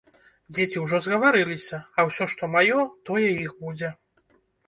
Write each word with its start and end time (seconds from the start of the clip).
Дзеці 0.53 0.77
ўжо 0.83 0.97
згаварыліся, 1.07 1.77
а 1.97 2.07
ўсё, 2.09 2.23
што 2.33 2.43
маё, 2.55 2.79
тое 3.09 3.27
іх 3.45 3.51
будзе. 3.67 3.93